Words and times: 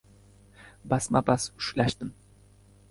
Basma-bas 0.93 1.47
ushlashdim. 1.61 2.13